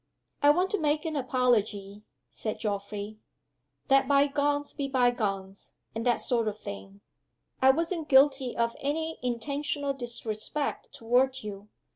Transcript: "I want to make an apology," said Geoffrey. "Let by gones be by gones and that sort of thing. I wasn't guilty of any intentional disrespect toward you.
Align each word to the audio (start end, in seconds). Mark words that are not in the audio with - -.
"I 0.41 0.49
want 0.49 0.71
to 0.71 0.79
make 0.79 1.05
an 1.05 1.15
apology," 1.15 2.01
said 2.31 2.59
Geoffrey. 2.59 3.19
"Let 3.87 4.07
by 4.07 4.25
gones 4.25 4.73
be 4.73 4.87
by 4.87 5.11
gones 5.11 5.73
and 5.93 6.03
that 6.07 6.21
sort 6.21 6.47
of 6.47 6.57
thing. 6.57 7.01
I 7.61 7.69
wasn't 7.69 8.09
guilty 8.09 8.57
of 8.57 8.75
any 8.79 9.19
intentional 9.21 9.93
disrespect 9.93 10.91
toward 10.91 11.43
you. 11.43 11.69